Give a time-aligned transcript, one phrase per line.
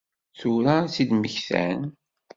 [0.39, 1.81] Tura i tt-id-mmektan?